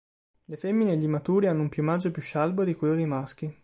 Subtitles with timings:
[0.47, 3.55] Le femmine e gli immaturi hanno un piumaggio più scialbo di quello dei maschi.